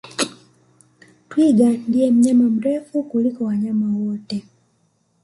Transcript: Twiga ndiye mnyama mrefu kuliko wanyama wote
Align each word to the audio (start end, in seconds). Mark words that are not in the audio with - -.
Twiga 1.29 1.67
ndiye 1.87 2.07
mnyama 2.13 2.45
mrefu 2.55 2.95
kuliko 3.09 3.39
wanyama 3.49 3.87
wote 3.99 4.37